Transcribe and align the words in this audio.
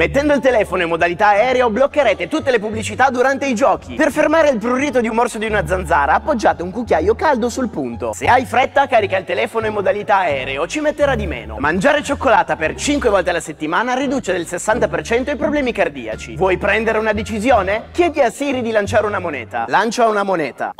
Mettendo 0.00 0.32
il 0.32 0.40
telefono 0.40 0.82
in 0.82 0.88
modalità 0.88 1.28
aereo 1.28 1.68
bloccherete 1.68 2.26
tutte 2.26 2.50
le 2.50 2.58
pubblicità 2.58 3.10
durante 3.10 3.44
i 3.44 3.54
giochi. 3.54 3.96
Per 3.96 4.10
fermare 4.10 4.48
il 4.48 4.56
prurito 4.56 4.98
di 4.98 5.08
un 5.08 5.14
morso 5.14 5.36
di 5.36 5.44
una 5.44 5.66
zanzara 5.66 6.14
appoggiate 6.14 6.62
un 6.62 6.70
cucchiaio 6.70 7.14
caldo 7.14 7.50
sul 7.50 7.68
punto. 7.68 8.14
Se 8.14 8.24
hai 8.24 8.46
fretta 8.46 8.86
carica 8.86 9.18
il 9.18 9.26
telefono 9.26 9.66
in 9.66 9.74
modalità 9.74 10.20
aereo, 10.20 10.66
ci 10.66 10.80
metterà 10.80 11.14
di 11.14 11.26
meno. 11.26 11.58
Mangiare 11.58 12.02
cioccolata 12.02 12.56
per 12.56 12.76
5 12.76 13.10
volte 13.10 13.28
alla 13.28 13.40
settimana 13.40 13.92
riduce 13.92 14.32
del 14.32 14.46
60% 14.48 15.32
i 15.32 15.36
problemi 15.36 15.70
cardiaci. 15.70 16.34
Vuoi 16.34 16.56
prendere 16.56 16.96
una 16.96 17.12
decisione? 17.12 17.88
Chiedi 17.92 18.22
a 18.22 18.30
Siri 18.30 18.62
di 18.62 18.70
lanciare 18.70 19.04
una 19.04 19.18
moneta. 19.18 19.66
Lancia 19.68 20.06
una 20.06 20.22
moneta. 20.22 20.72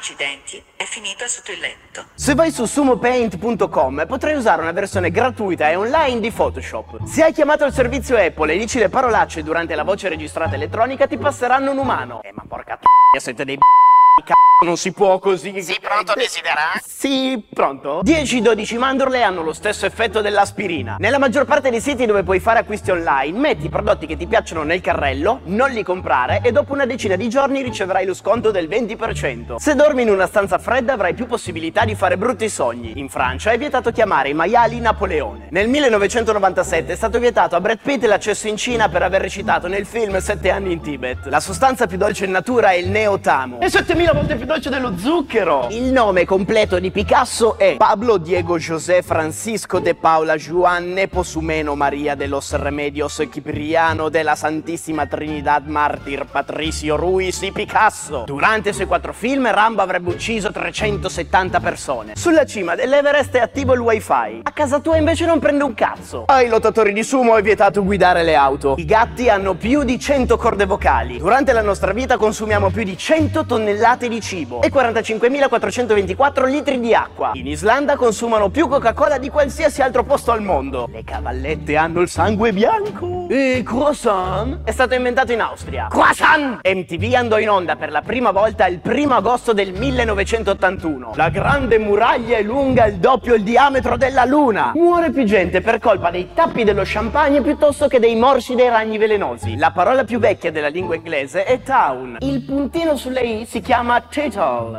Accidenti, 0.00 0.64
è 0.76 0.84
finita 0.84 1.26
sotto 1.26 1.52
il 1.52 1.58
letto. 1.58 2.06
Se 2.14 2.34
vai 2.34 2.50
su 2.50 2.64
sumopaint.com 2.64 4.06
potrai 4.06 4.34
usare 4.34 4.62
una 4.62 4.72
versione 4.72 5.10
gratuita 5.10 5.68
e 5.68 5.76
online 5.76 6.20
di 6.20 6.30
Photoshop. 6.30 7.04
Se 7.04 7.22
hai 7.22 7.34
chiamato 7.34 7.66
il 7.66 7.72
servizio 7.74 8.16
Apple 8.16 8.54
e 8.54 8.56
dici 8.56 8.78
le 8.78 8.88
parolacce 8.88 9.42
durante 9.42 9.74
la 9.74 9.84
voce 9.84 10.08
registrata 10.08 10.54
elettronica 10.54 11.06
ti 11.06 11.18
passeranno 11.18 11.72
un 11.72 11.76
umano. 11.76 12.22
Eh 12.22 12.32
ma 12.32 12.44
porca 12.48 12.76
t***a, 12.76 13.20
siete 13.20 13.44
dei 13.44 13.56
b***i, 13.56 13.89
c***o, 14.24 14.64
non 14.64 14.76
si 14.76 14.92
può 14.92 15.18
così. 15.18 15.62
Sì, 15.62 15.78
pronto, 15.80 16.12
desidera? 16.14 16.72
Sì, 16.84 17.42
pronto? 17.52 18.02
10-12 18.04 18.76
mandorle 18.76 19.22
hanno 19.22 19.42
lo 19.42 19.52
stesso 19.52 19.86
effetto 19.86 20.20
dell'aspirina. 20.20 20.96
Nella 20.98 21.18
maggior 21.18 21.46
parte 21.46 21.70
dei 21.70 21.80
siti 21.80 22.04
dove 22.04 22.22
puoi 22.22 22.40
fare 22.40 22.58
acquisti 22.58 22.90
online, 22.90 23.38
metti 23.38 23.66
i 23.66 23.68
prodotti 23.70 24.06
che 24.06 24.16
ti 24.16 24.26
piacciono 24.26 24.62
nel 24.62 24.80
carrello, 24.80 25.40
non 25.44 25.70
li 25.70 25.82
comprare 25.82 26.40
e 26.42 26.52
dopo 26.52 26.72
una 26.72 26.84
decina 26.84 27.16
di 27.16 27.28
giorni 27.28 27.62
riceverai 27.62 28.04
lo 28.04 28.14
sconto 28.14 28.50
del 28.50 28.68
20%. 28.68 29.56
Se 29.56 29.74
dormi 29.74 30.02
in 30.02 30.10
una 30.10 30.26
stanza 30.26 30.58
fredda 30.58 30.92
avrai 30.92 31.14
più 31.14 31.26
possibilità 31.26 31.84
di 31.84 31.94
fare 31.94 32.18
brutti 32.18 32.48
sogni. 32.48 32.92
In 32.96 33.08
Francia 33.08 33.52
è 33.52 33.58
vietato 33.58 33.90
chiamare 33.92 34.28
i 34.28 34.34
maiali 34.34 34.78
Napoleone. 34.80 35.48
Nel 35.50 35.68
1997 35.68 36.92
è 36.92 36.96
stato 36.96 37.18
vietato 37.18 37.56
a 37.56 37.60
Brad 37.60 37.78
Pitt 37.82 38.04
l'accesso 38.04 38.48
in 38.48 38.56
Cina 38.56 38.88
per 38.88 39.02
aver 39.02 39.22
recitato 39.22 39.68
nel 39.68 39.86
film 39.86 40.18
Sette 40.18 40.50
anni 40.50 40.72
in 40.72 40.82
Tibet. 40.82 41.26
La 41.26 41.40
sostanza 41.40 41.86
più 41.86 41.96
dolce 41.96 42.26
in 42.26 42.30
natura 42.32 42.70
è 42.70 42.74
il 42.74 42.88
neotamo. 42.90 43.60
È 43.60 43.68
7000 44.00 44.12
volte 44.12 44.36
più 44.36 44.46
dolce 44.46 44.70
dello 44.70 44.96
zucchero! 44.96 45.66
Il 45.70 45.92
nome 45.92 46.24
completo 46.24 46.78
di 46.78 46.90
Picasso 46.90 47.58
è 47.58 47.76
Pablo 47.76 48.16
Diego 48.16 48.56
José 48.56 49.02
Francisco 49.02 49.78
de 49.78 49.94
Paula 49.94 50.36
Juan 50.36 50.94
Neposumeno 50.94 51.74
Maria 51.74 52.14
de 52.14 52.26
los 52.26 52.50
Remedios 52.52 53.22
Cipriano 53.30 54.08
de 54.08 54.22
la 54.22 54.34
Santissima 54.34 55.06
Trinidad 55.06 55.64
Martir 55.66 56.24
Patricio 56.24 56.96
Ruiz 56.96 57.42
y 57.42 57.52
Picasso. 57.52 58.22
Durante 58.24 58.70
i 58.70 58.72
suoi 58.72 58.86
quattro 58.86 59.12
film 59.12 59.50
Rambo 59.50 59.82
avrebbe 59.82 60.08
ucciso 60.08 60.50
370 60.50 61.60
persone. 61.60 62.12
Sulla 62.16 62.46
cima 62.46 62.74
dell'Everest 62.74 63.34
è 63.34 63.40
attivo 63.40 63.74
il 63.74 63.80
wifi. 63.80 64.40
A 64.42 64.52
casa 64.52 64.80
tua 64.80 64.96
invece 64.96 65.26
non 65.26 65.40
prende 65.40 65.62
un 65.62 65.74
cazzo. 65.74 66.24
Ai 66.26 66.48
lottatori 66.48 66.94
di 66.94 67.02
sumo 67.02 67.36
è 67.36 67.42
vietato 67.42 67.84
guidare 67.84 68.22
le 68.22 68.34
auto. 68.34 68.76
I 68.78 68.84
gatti 68.86 69.28
hanno 69.28 69.54
più 69.54 69.82
di 69.82 69.98
100 69.98 70.38
corde 70.38 70.64
vocali. 70.64 71.18
Durante 71.18 71.52
la 71.52 71.62
nostra 71.62 71.92
vita 71.92 72.16
consumiamo 72.16 72.70
più 72.70 72.82
di 72.82 72.96
100 72.96 73.44
tonnellate 73.44 73.88
di 73.96 74.20
cibo 74.20 74.62
e 74.62 74.70
45.424 74.70 76.46
litri 76.48 76.80
di 76.80 76.94
acqua. 76.94 77.32
In 77.34 77.46
Islanda 77.46 77.96
consumano 77.96 78.48
più 78.48 78.68
Coca-Cola 78.68 79.18
di 79.18 79.28
qualsiasi 79.28 79.82
altro 79.82 80.04
posto 80.04 80.32
al 80.32 80.42
mondo. 80.42 80.88
Le 80.90 81.04
cavallette 81.04 81.76
hanno 81.76 82.00
il 82.00 82.08
sangue 82.08 82.52
bianco. 82.52 83.19
E 83.32 83.62
croissant 83.64 84.64
è 84.64 84.72
stato 84.72 84.94
inventato 84.94 85.30
in 85.30 85.40
Austria. 85.40 85.86
Croissant! 85.88 86.66
MTV 86.66 87.14
andò 87.14 87.38
in 87.38 87.48
onda 87.48 87.76
per 87.76 87.92
la 87.92 88.02
prima 88.02 88.32
volta 88.32 88.66
il 88.66 88.80
1 88.84 89.14
agosto 89.14 89.52
del 89.52 89.72
1981. 89.72 91.12
La 91.14 91.28
grande 91.28 91.78
muraglia 91.78 92.38
è 92.38 92.42
lunga 92.42 92.86
il 92.86 92.96
doppio 92.96 93.36
il 93.36 93.44
diametro 93.44 93.96
della 93.96 94.24
luna. 94.24 94.72
Muore 94.74 95.12
più 95.12 95.22
gente 95.22 95.60
per 95.60 95.78
colpa 95.78 96.10
dei 96.10 96.30
tappi 96.34 96.64
dello 96.64 96.82
champagne 96.84 97.40
piuttosto 97.40 97.86
che 97.86 98.00
dei 98.00 98.16
morsi 98.16 98.56
dei 98.56 98.68
ragni 98.68 98.98
velenosi. 98.98 99.56
La 99.56 99.70
parola 99.70 100.02
più 100.02 100.18
vecchia 100.18 100.50
della 100.50 100.66
lingua 100.66 100.96
inglese 100.96 101.44
è 101.44 101.62
town. 101.62 102.16
Il 102.22 102.42
puntino 102.42 102.96
sulle 102.96 103.20
i 103.20 103.46
si 103.46 103.60
chiama 103.60 104.00
tittle. 104.00 104.76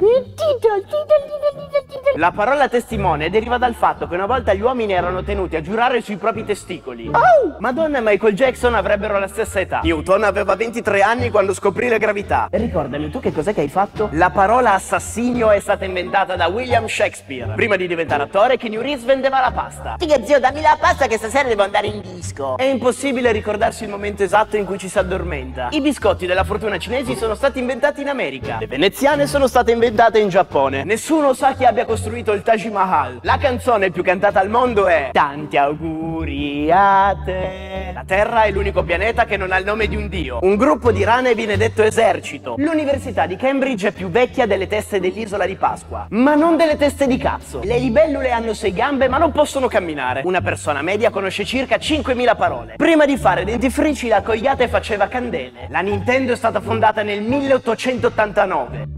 La 2.15 2.31
parola 2.31 2.67
testimone 2.67 3.29
deriva 3.29 3.57
dal 3.57 3.73
fatto 3.73 4.07
che 4.07 4.15
una 4.15 4.25
volta 4.25 4.53
gli 4.53 4.61
uomini 4.61 4.91
erano 4.91 5.23
tenuti 5.23 5.55
a 5.55 5.61
giurare 5.61 6.01
sui 6.01 6.17
propri 6.17 6.43
testicoli. 6.43 7.07
Oh! 7.07 7.55
Madonna 7.59 7.99
e 7.99 8.01
Michael 8.01 8.33
Jackson 8.33 8.75
avrebbero 8.75 9.17
la 9.17 9.27
stessa 9.27 9.59
età. 9.59 9.79
Newton 9.83 10.23
aveva 10.23 10.55
23 10.55 11.01
anni 11.01 11.29
quando 11.29 11.53
scoprì 11.53 11.87
la 11.87 11.97
gravità. 11.97 12.47
E 12.51 12.57
ricordami, 12.57 13.09
tu 13.09 13.19
che 13.19 13.31
cos'è 13.31 13.53
che 13.53 13.61
hai 13.61 13.69
fatto? 13.69 14.09
La 14.11 14.29
parola 14.29 14.73
assassinio 14.73 15.51
è 15.51 15.59
stata 15.59 15.85
inventata 15.85 16.35
da 16.35 16.47
William 16.47 16.85
Shakespeare. 16.87 17.53
Prima 17.53 17.77
di 17.77 17.87
diventare 17.87 18.23
attore, 18.23 18.57
Keanu 18.57 18.81
Reeves 18.81 19.05
vendeva 19.05 19.39
la 19.39 19.51
pasta. 19.51 19.95
Figa 19.97 20.23
zio, 20.25 20.39
dammi 20.39 20.61
la 20.61 20.77
pasta 20.79 21.07
che 21.07 21.17
stasera 21.17 21.47
devo 21.47 21.63
andare 21.63 21.87
in 21.87 22.01
disco. 22.01 22.57
È 22.57 22.63
impossibile 22.63 23.31
ricordarsi 23.31 23.83
il 23.83 23.89
momento 23.89 24.23
esatto 24.23 24.57
in 24.57 24.65
cui 24.65 24.77
ci 24.77 24.89
si 24.89 24.97
addormenta. 24.97 25.69
I 25.71 25.79
biscotti 25.79 26.25
della 26.25 26.43
fortuna 26.43 26.77
cinesi 26.77 27.15
sono 27.15 27.35
stati 27.35 27.59
inventati 27.59 28.01
in 28.01 28.09
America. 28.09 28.57
Le 28.59 28.67
veneziane 28.67 29.27
sono 29.27 29.47
state 29.47 29.71
inventate 29.71 30.19
in 30.19 30.27
Giappone. 30.29 30.83
Nessuno 30.83 31.33
sa 31.33 31.53
chi 31.53 31.63
abbia 31.63 31.85
costruito 31.91 32.31
il 32.31 32.41
Taj 32.41 32.67
Mahal. 32.67 33.19
La 33.23 33.37
canzone 33.37 33.91
più 33.91 34.01
cantata 34.01 34.39
al 34.39 34.47
mondo 34.47 34.87
è 34.87 35.09
Tanti 35.11 35.57
auguri 35.57 36.71
a 36.71 37.13
te. 37.25 37.91
La 37.93 38.05
Terra 38.07 38.43
è 38.43 38.51
l'unico 38.51 38.81
pianeta 38.83 39.25
che 39.25 39.35
non 39.35 39.51
ha 39.51 39.57
il 39.57 39.65
nome 39.65 39.87
di 39.87 39.97
un 39.97 40.07
dio. 40.07 40.39
Un 40.41 40.55
gruppo 40.55 40.93
di 40.93 41.03
rane 41.03 41.35
viene 41.35 41.57
detto 41.57 41.83
esercito. 41.83 42.55
L'università 42.57 43.25
di 43.25 43.35
Cambridge 43.35 43.89
è 43.89 43.91
più 43.91 44.09
vecchia 44.09 44.45
delle 44.45 44.67
teste 44.67 45.01
dell'isola 45.01 45.45
di 45.45 45.55
Pasqua. 45.55 46.07
Ma 46.11 46.33
non 46.33 46.55
delle 46.55 46.77
teste 46.77 47.07
di 47.07 47.17
cazzo. 47.17 47.59
Le 47.61 47.77
libellule 47.77 48.31
hanno 48.31 48.53
sei 48.53 48.71
gambe 48.71 49.09
ma 49.09 49.17
non 49.17 49.33
possono 49.33 49.67
camminare. 49.67 50.21
Una 50.23 50.39
persona 50.39 50.81
media 50.81 51.09
conosce 51.09 51.43
circa 51.43 51.75
5.000 51.75 52.37
parole. 52.37 52.75
Prima 52.77 53.05
di 53.05 53.17
fare 53.17 53.43
dentifrici 53.43 54.07
la 54.07 54.21
Cogliate 54.21 54.69
faceva 54.69 55.09
candele. 55.09 55.67
La 55.67 55.81
Nintendo 55.81 56.31
è 56.31 56.37
stata 56.37 56.61
fondata 56.61 57.03
nel 57.03 57.21
1889. 57.21 58.90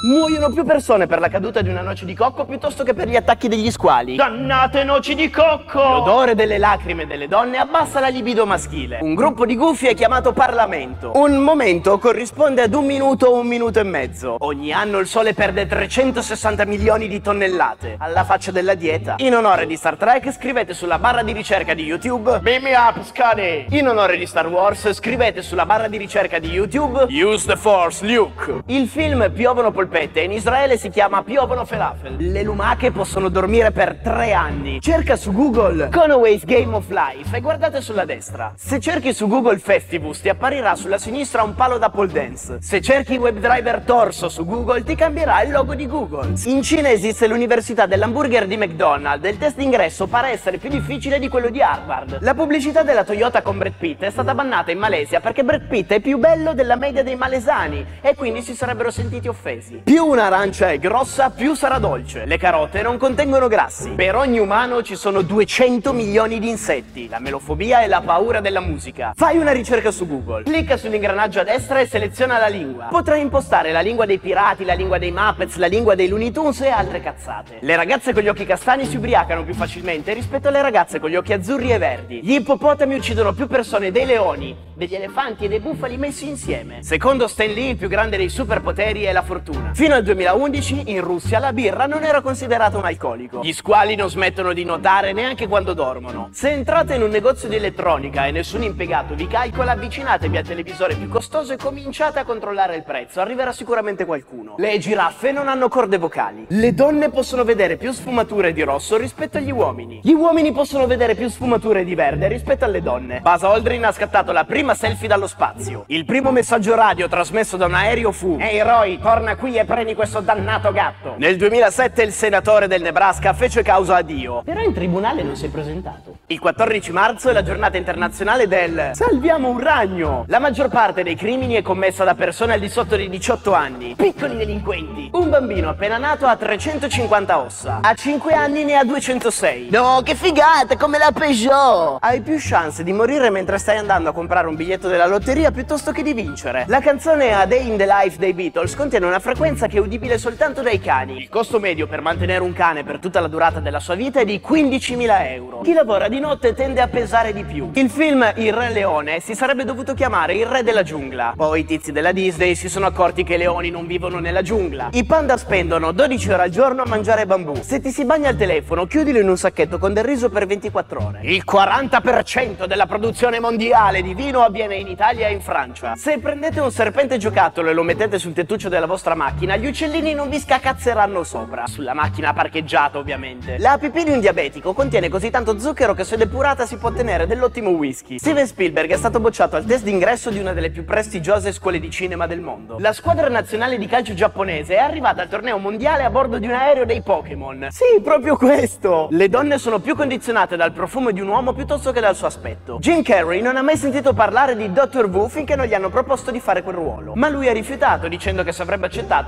Muoiono 0.00 0.50
più 0.50 0.64
persone 0.64 1.08
per 1.08 1.18
la 1.18 1.28
caduta 1.28 1.60
di 1.60 1.70
una 1.70 1.80
noce 1.80 2.04
di 2.04 2.14
cocco 2.14 2.44
piuttosto 2.44 2.84
che 2.84 2.94
per 2.94 3.08
gli 3.08 3.16
attacchi 3.16 3.48
degli 3.48 3.68
squali. 3.68 4.14
Dannate 4.14 4.84
noci 4.84 5.16
di 5.16 5.28
cocco! 5.28 5.82
L'odore 5.82 6.36
delle 6.36 6.56
lacrime 6.56 7.04
delle 7.04 7.26
donne 7.26 7.58
abbassa 7.58 7.98
la 7.98 8.06
libido 8.06 8.46
maschile. 8.46 9.00
Un 9.02 9.14
gruppo 9.14 9.44
di 9.44 9.56
gufi 9.56 9.88
è 9.88 9.94
chiamato 9.94 10.32
Parlamento. 10.32 11.10
Un 11.16 11.38
momento 11.38 11.98
corrisponde 11.98 12.62
ad 12.62 12.74
un 12.74 12.86
minuto 12.86 13.26
o 13.26 13.40
un 13.40 13.48
minuto 13.48 13.80
e 13.80 13.82
mezzo. 13.82 14.36
Ogni 14.38 14.72
anno 14.72 15.00
il 15.00 15.08
Sole 15.08 15.34
perde 15.34 15.66
360 15.66 16.64
milioni 16.64 17.08
di 17.08 17.20
tonnellate. 17.20 17.96
Alla 17.98 18.22
faccia 18.22 18.52
della 18.52 18.74
dieta. 18.74 19.14
In 19.16 19.34
onore 19.34 19.66
di 19.66 19.74
Star 19.74 19.96
Trek 19.96 20.30
scrivete 20.30 20.74
sulla 20.74 21.00
barra 21.00 21.24
di 21.24 21.32
ricerca 21.32 21.74
di 21.74 21.82
YouTube 21.82 22.38
Beam 22.38 22.62
me 22.62 22.76
up, 22.76 23.02
Scotty! 23.02 23.66
In 23.70 23.88
onore 23.88 24.16
di 24.16 24.26
Star 24.26 24.46
Wars 24.46 24.92
scrivete 24.92 25.42
sulla 25.42 25.66
barra 25.66 25.88
di 25.88 25.96
ricerca 25.96 26.38
di 26.38 26.50
YouTube 26.50 27.06
Use 27.08 27.46
the 27.48 27.56
Force, 27.56 28.06
Luke! 28.06 28.62
Il 28.66 28.86
film 28.86 29.28
Piovono 29.32 29.72
polpette 29.88 30.20
in 30.20 30.32
Israele 30.32 30.76
si 30.76 30.90
chiama 30.90 31.22
Piovono 31.22 31.64
Falafel. 31.64 32.16
Le 32.18 32.42
lumache 32.42 32.92
possono 32.92 33.30
dormire 33.30 33.70
per 33.72 33.96
tre 34.02 34.32
anni. 34.32 34.80
Cerca 34.80 35.16
su 35.16 35.32
Google 35.32 35.88
Conaway's 35.88 36.44
Game 36.44 36.74
of 36.74 36.90
Life 36.90 37.34
e 37.34 37.40
guardate 37.40 37.80
sulla 37.80 38.04
destra. 38.04 38.52
Se 38.54 38.78
cerchi 38.80 39.14
su 39.14 39.26
Google 39.26 39.58
Festivus 39.58 40.20
ti 40.20 40.28
apparirà 40.28 40.74
sulla 40.74 40.98
sinistra 40.98 41.42
un 41.42 41.54
palo 41.54 41.78
da 41.78 41.88
pole 41.88 42.12
dance. 42.12 42.58
Se 42.60 42.82
cerchi 42.82 43.16
WebDriver 43.16 43.80
Torso 43.80 44.28
su 44.28 44.44
Google 44.44 44.84
ti 44.84 44.94
cambierà 44.94 45.42
il 45.42 45.52
logo 45.52 45.74
di 45.74 45.86
Google. 45.86 46.34
In 46.44 46.62
Cina 46.62 46.90
esiste 46.90 47.26
l'università 47.26 47.86
dell'hamburger 47.86 48.46
di 48.46 48.58
McDonald's 48.58 49.24
e 49.24 49.30
il 49.30 49.38
test 49.38 49.56
d'ingresso 49.56 50.06
pare 50.06 50.30
essere 50.30 50.58
più 50.58 50.68
difficile 50.68 51.18
di 51.18 51.28
quello 51.28 51.48
di 51.48 51.62
Harvard. 51.62 52.18
La 52.20 52.34
pubblicità 52.34 52.82
della 52.82 53.04
Toyota 53.04 53.40
con 53.40 53.56
Brad 53.56 53.74
Pitt 53.78 54.02
è 54.02 54.10
stata 54.10 54.34
bannata 54.34 54.70
in 54.70 54.78
Malesia 54.78 55.20
perché 55.20 55.44
Brad 55.44 55.66
Pitt 55.66 55.92
è 55.92 56.00
più 56.00 56.18
bello 56.18 56.52
della 56.52 56.76
media 56.76 57.02
dei 57.02 57.16
malesani 57.16 57.84
e 58.02 58.14
quindi 58.14 58.42
si 58.42 58.54
sarebbero 58.54 58.90
sentiti 58.90 59.28
offesi. 59.28 59.77
Più 59.84 60.04
un'arancia 60.04 60.70
è 60.70 60.78
grossa, 60.78 61.30
più 61.30 61.54
sarà 61.54 61.78
dolce. 61.78 62.24
Le 62.24 62.36
carote 62.36 62.82
non 62.82 62.98
contengono 62.98 63.48
grassi. 63.48 63.90
Per 63.90 64.14
ogni 64.16 64.38
umano 64.38 64.82
ci 64.82 64.96
sono 64.96 65.22
200 65.22 65.92
milioni 65.92 66.38
di 66.38 66.48
insetti. 66.48 67.08
La 67.08 67.18
melofobia 67.18 67.80
è 67.80 67.86
la 67.86 68.00
paura 68.00 68.40
della 68.40 68.60
musica. 68.60 69.12
Fai 69.14 69.38
una 69.38 69.52
ricerca 69.52 69.90
su 69.90 70.06
Google. 70.06 70.42
Clicca 70.42 70.76
sull'ingranaggio 70.76 71.40
a 71.40 71.44
destra 71.44 71.80
e 71.80 71.86
seleziona 71.86 72.38
la 72.38 72.48
lingua. 72.48 72.86
Potrai 72.90 73.20
impostare 73.20 73.72
la 73.72 73.80
lingua 73.80 74.06
dei 74.06 74.18
pirati, 74.18 74.64
la 74.64 74.74
lingua 74.74 74.98
dei 74.98 75.10
Muppets, 75.10 75.56
la 75.56 75.66
lingua 75.66 75.94
dei 75.94 76.08
Looney 76.08 76.30
Tunes 76.30 76.60
e 76.60 76.68
altre 76.68 77.00
cazzate. 77.00 77.58
Le 77.60 77.76
ragazze 77.76 78.12
con 78.12 78.22
gli 78.22 78.28
occhi 78.28 78.44
castani 78.44 78.84
si 78.84 78.96
ubriacano 78.96 79.44
più 79.44 79.54
facilmente 79.54 80.12
rispetto 80.12 80.48
alle 80.48 80.62
ragazze 80.62 81.00
con 81.00 81.10
gli 81.10 81.16
occhi 81.16 81.32
azzurri 81.32 81.70
e 81.70 81.78
verdi. 81.78 82.20
Gli 82.22 82.34
ippopotami 82.34 82.94
uccidono 82.94 83.32
più 83.32 83.46
persone 83.46 83.90
dei 83.90 84.06
leoni, 84.06 84.56
degli 84.74 84.94
elefanti 84.94 85.44
e 85.44 85.48
dei 85.48 85.60
bufali 85.60 85.96
messi 85.96 86.28
insieme. 86.28 86.82
Secondo 86.82 87.26
Stan 87.26 87.50
Lee, 87.50 87.70
il 87.70 87.76
più 87.76 87.88
grande 87.88 88.16
dei 88.16 88.28
superpoteri 88.28 89.02
è 89.02 89.12
la 89.12 89.22
fortuna. 89.22 89.67
Fino 89.72 89.94
al 89.94 90.02
2011 90.02 90.82
in 90.86 91.00
Russia 91.02 91.38
la 91.38 91.52
birra 91.52 91.86
non 91.86 92.02
era 92.02 92.20
considerata 92.20 92.78
un 92.78 92.84
alcolico. 92.84 93.40
Gli 93.42 93.52
squali 93.52 93.94
non 93.94 94.08
smettono 94.08 94.52
di 94.52 94.64
notare 94.64 95.12
neanche 95.12 95.46
quando 95.46 95.72
dormono. 95.72 96.28
Se 96.32 96.50
entrate 96.50 96.94
in 96.94 97.02
un 97.02 97.10
negozio 97.10 97.48
di 97.48 97.56
elettronica 97.56 98.26
e 98.26 98.32
nessun 98.32 98.62
impiegato 98.62 99.14
vi 99.14 99.26
calcola, 99.26 99.72
avvicinatevi 99.72 100.36
al 100.36 100.44
televisore 100.44 100.94
più 100.96 101.08
costoso 101.08 101.52
e 101.52 101.56
cominciate 101.56 102.18
a 102.18 102.24
controllare 102.24 102.76
il 102.76 102.82
prezzo. 102.82 103.20
Arriverà 103.20 103.52
sicuramente 103.52 104.04
qualcuno. 104.04 104.54
Le 104.58 104.78
giraffe 104.78 105.30
non 105.30 105.48
hanno 105.48 105.68
corde 105.68 105.98
vocali. 105.98 106.46
Le 106.48 106.74
donne 106.74 107.10
possono 107.10 107.44
vedere 107.44 107.76
più 107.76 107.92
sfumature 107.92 108.52
di 108.52 108.62
rosso 108.62 108.96
rispetto 108.96 109.38
agli 109.38 109.52
uomini. 109.52 110.00
Gli 110.02 110.12
uomini 110.12 110.52
possono 110.52 110.86
vedere 110.86 111.14
più 111.14 111.28
sfumature 111.28 111.84
di 111.84 111.94
verde 111.94 112.26
rispetto 112.28 112.64
alle 112.64 112.82
donne. 112.82 113.20
Buzz 113.20 113.42
Aldrin 113.42 113.84
ha 113.84 113.92
scattato 113.92 114.32
la 114.32 114.44
prima 114.44 114.74
selfie 114.74 115.08
dallo 115.08 115.26
spazio. 115.26 115.84
Il 115.88 116.04
primo 116.04 116.32
messaggio 116.32 116.74
radio 116.74 117.06
trasmesso 117.08 117.56
da 117.56 117.66
un 117.66 117.74
aereo 117.74 118.10
fu 118.12 118.36
Ehi 118.40 118.62
Roy, 118.62 118.98
torna 118.98 119.36
qui 119.36 119.57
e 119.58 119.64
prendi 119.64 119.94
questo 119.94 120.20
dannato 120.20 120.72
gatto. 120.72 121.14
Nel 121.18 121.36
2007 121.36 122.02
il 122.02 122.12
senatore 122.12 122.66
del 122.68 122.82
Nebraska 122.82 123.32
fece 123.32 123.62
causa 123.62 123.96
a 123.96 124.02
Dio. 124.02 124.42
Però 124.44 124.60
in 124.60 124.72
tribunale 124.72 125.22
non 125.22 125.36
si 125.36 125.46
è 125.46 125.48
presentato. 125.48 126.18
Il 126.26 126.38
14 126.38 126.92
marzo 126.92 127.30
è 127.30 127.32
la 127.32 127.42
giornata 127.42 127.76
internazionale 127.76 128.46
del 128.46 128.90
Salviamo 128.92 129.48
un 129.48 129.60
ragno. 129.60 130.24
La 130.28 130.38
maggior 130.38 130.68
parte 130.68 131.02
dei 131.02 131.16
crimini 131.16 131.54
è 131.54 131.62
commessa 131.62 132.04
da 132.04 132.14
persone 132.14 132.52
al 132.52 132.60
di 132.60 132.68
sotto 132.68 132.96
dei 132.96 133.08
18 133.08 133.52
anni. 133.52 133.94
Piccoli 133.96 134.36
delinquenti. 134.36 135.10
Un 135.12 135.30
bambino 135.30 135.68
appena 135.68 135.98
nato 135.98 136.26
ha 136.26 136.36
350 136.36 137.38
ossa. 137.38 137.80
A 137.82 137.94
5 137.94 138.32
anni 138.32 138.64
ne 138.64 138.76
ha 138.76 138.84
206. 138.84 139.68
No, 139.70 140.02
che 140.04 140.14
figata, 140.14 140.76
come 140.76 140.98
la 140.98 141.10
Peugeot! 141.12 141.98
Hai 142.00 142.20
più 142.20 142.36
chance 142.38 142.84
di 142.84 142.92
morire 142.92 143.30
mentre 143.30 143.58
stai 143.58 143.78
andando 143.78 144.10
a 144.10 144.12
comprare 144.12 144.46
un 144.46 144.54
biglietto 144.54 144.88
della 144.88 145.06
lotteria 145.06 145.50
piuttosto 145.50 145.90
che 145.92 146.02
di 146.02 146.12
vincere. 146.12 146.64
La 146.68 146.80
canzone 146.80 147.34
A 147.34 147.46
Day 147.46 147.66
in 147.66 147.76
the 147.76 147.86
Life 147.86 148.18
dei 148.18 148.32
Beatles 148.32 148.76
contiene 148.76 149.06
una 149.06 149.18
frequenza 149.18 149.46
che 149.48 149.78
è 149.78 149.80
udibile 149.80 150.18
soltanto 150.18 150.60
dai 150.60 150.78
cani. 150.78 151.16
Il 151.16 151.30
costo 151.30 151.58
medio 151.58 151.86
per 151.86 152.02
mantenere 152.02 152.42
un 152.42 152.52
cane 152.52 152.84
per 152.84 152.98
tutta 152.98 153.18
la 153.18 153.28
durata 153.28 153.60
della 153.60 153.80
sua 153.80 153.94
vita 153.94 154.20
è 154.20 154.24
di 154.26 154.42
15.000 154.46 155.30
euro. 155.32 155.60
Chi 155.62 155.72
lavora 155.72 156.08
di 156.08 156.20
notte 156.20 156.52
tende 156.52 156.82
a 156.82 156.88
pesare 156.88 157.32
di 157.32 157.44
più. 157.44 157.70
Il 157.72 157.88
film 157.88 158.30
Il 158.36 158.52
Re 158.52 158.70
Leone 158.70 159.20
si 159.20 159.34
sarebbe 159.34 159.64
dovuto 159.64 159.94
chiamare 159.94 160.34
Il 160.34 160.44
Re 160.44 160.62
della 160.62 160.82
Giungla. 160.82 161.32
Poi 161.34 161.60
i 161.60 161.64
tizi 161.64 161.92
della 161.92 162.12
Disney 162.12 162.54
si 162.54 162.68
sono 162.68 162.84
accorti 162.84 163.24
che 163.24 163.34
i 163.34 163.38
leoni 163.38 163.70
non 163.70 163.86
vivono 163.86 164.18
nella 164.18 164.42
giungla. 164.42 164.90
I 164.92 165.04
panda 165.04 165.38
spendono 165.38 165.92
12 165.92 166.30
ore 166.30 166.42
al 166.42 166.50
giorno 166.50 166.82
a 166.82 166.86
mangiare 166.86 167.24
bambù. 167.24 167.54
Se 167.62 167.80
ti 167.80 167.90
si 167.90 168.04
bagna 168.04 168.28
il 168.28 168.36
telefono, 168.36 168.84
chiudilo 168.84 169.18
in 169.18 169.30
un 169.30 169.38
sacchetto 169.38 169.78
con 169.78 169.94
del 169.94 170.04
riso 170.04 170.28
per 170.28 170.44
24 170.46 171.02
ore. 171.02 171.20
Il 171.22 171.42
40% 171.50 172.66
della 172.66 172.84
produzione 172.84 173.40
mondiale 173.40 174.02
di 174.02 174.12
vino 174.12 174.42
avviene 174.42 174.76
in 174.76 174.88
Italia 174.88 175.28
e 175.28 175.32
in 175.32 175.40
Francia. 175.40 175.94
Se 175.96 176.18
prendete 176.18 176.60
un 176.60 176.70
serpente 176.70 177.16
giocattolo 177.16 177.70
e 177.70 177.72
lo 177.72 177.82
mettete 177.82 178.18
sul 178.18 178.34
tettuccio 178.34 178.68
della 178.68 178.86
vostra 178.86 179.14
macchina, 179.14 179.36
gli 179.46 179.66
uccellini 179.66 180.14
non 180.14 180.28
vi 180.28 180.38
scacazzeranno 180.38 181.22
sopra. 181.22 181.66
Sulla 181.66 181.94
macchina 181.94 182.32
parcheggiata, 182.32 182.98
ovviamente. 182.98 183.58
La 183.58 183.78
pipì 183.78 184.04
di 184.04 184.10
un 184.10 184.20
diabetico 184.20 184.72
contiene 184.72 185.08
così 185.08 185.30
tanto 185.30 185.58
zucchero 185.58 185.94
che 185.94 186.04
se 186.04 186.16
depurata 186.16 186.66
si 186.66 186.76
può 186.76 186.88
ottenere 186.88 187.26
dell'ottimo 187.26 187.70
whisky. 187.70 188.18
Steven 188.18 188.46
Spielberg 188.46 188.90
è 188.90 188.96
stato 188.96 189.20
bocciato 189.20 189.56
al 189.56 189.64
test 189.64 189.84
d'ingresso 189.84 190.30
di 190.30 190.38
una 190.38 190.52
delle 190.52 190.70
più 190.70 190.84
prestigiose 190.84 191.52
scuole 191.52 191.78
di 191.78 191.90
cinema 191.90 192.26
del 192.26 192.40
mondo. 192.40 192.78
La 192.78 192.92
squadra 192.92 193.28
nazionale 193.28 193.78
di 193.78 193.86
calcio 193.86 194.14
giapponese 194.14 194.74
è 194.74 194.78
arrivata 194.78 195.22
al 195.22 195.28
torneo 195.28 195.58
mondiale 195.58 196.04
a 196.04 196.10
bordo 196.10 196.38
di 196.38 196.46
un 196.46 196.52
aereo 196.52 196.84
dei 196.84 197.02
Pokémon. 197.02 197.68
Sì, 197.70 198.00
proprio 198.02 198.36
questo! 198.36 199.08
Le 199.10 199.28
donne 199.28 199.58
sono 199.58 199.78
più 199.78 199.94
condizionate 199.94 200.56
dal 200.56 200.72
profumo 200.72 201.10
di 201.10 201.20
un 201.20 201.28
uomo 201.28 201.52
piuttosto 201.52 201.92
che 201.92 202.00
dal 202.00 202.16
suo 202.16 202.26
aspetto. 202.26 202.78
Jim 202.80 203.02
Carrey 203.02 203.40
non 203.40 203.56
ha 203.56 203.62
mai 203.62 203.76
sentito 203.76 204.12
parlare 204.12 204.56
di 204.56 204.72
Dr. 204.72 205.06
Wu 205.06 205.28
finché 205.28 205.56
non 205.56 205.66
gli 205.66 205.74
hanno 205.74 205.90
proposto 205.90 206.30
di 206.30 206.40
fare 206.40 206.62
quel 206.62 206.74
ruolo. 206.74 207.12
Ma 207.14 207.28
lui 207.28 207.48
ha 207.48 207.52
rifiutato 207.52 208.08
dicendo 208.08 208.42
che 208.42 208.52
se 208.52 208.62
avrebbe 208.62 208.86
accettato 208.86 209.27